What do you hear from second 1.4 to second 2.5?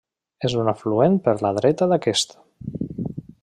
la dreta d'aquest.